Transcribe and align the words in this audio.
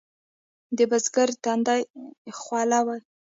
د 0.77 0.79
بزګر 0.89 1.29
تندی 1.43 1.81
خوله 2.39 2.79
وي. 2.87 2.99